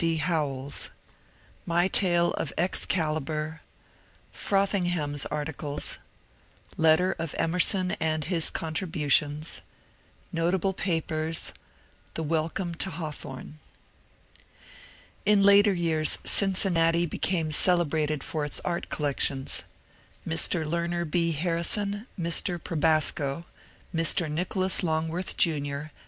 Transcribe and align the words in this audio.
D. 0.01 0.17
Howells 0.17 0.89
~ 1.27 1.65
My 1.67 1.87
tale 1.87 2.31
of 2.33 2.51
Excalibor— 2.57 3.59
Frothingham's 4.47 5.27
articles— 5.27 5.99
Letter 6.75 7.11
of 7.19 7.35
Emerson 7.37 7.91
and 7.99 8.25
his 8.25 8.49
contribu 8.49 9.11
tions— 9.11 9.61
Notable 10.33 10.73
papers— 10.73 11.53
The 12.15 12.23
welcome 12.23 12.73
to 12.81 12.89
Hawthorne. 12.89 13.59
In 15.23 15.43
later 15.43 15.71
years 15.75 16.17
Cincinnati 16.23 17.05
became 17.05 17.51
celebrated 17.51 18.23
for 18.23 18.43
its 18.43 18.59
art 18.61 18.89
collec 18.89 19.19
tions. 19.19 19.61
Mr. 20.27 20.65
Learner 20.65 21.05
B. 21.05 21.31
Harrison, 21.33 22.07
Mr. 22.19 22.57
Probasco, 22.57 23.45
Mr. 23.93 24.31
Nicholas 24.31 24.81
Longworth 24.81 25.37
Jr. 25.37 25.91